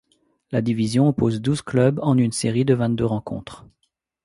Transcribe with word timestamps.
La 0.51 0.63
division 0.63 1.07
oppose 1.09 1.41
douze 1.41 1.61
clubs 1.61 1.99
en 2.01 2.17
une 2.17 2.31
série 2.31 2.65
de 2.65 2.73
vingt-deux 2.73 3.05
rencontres. 3.05 3.67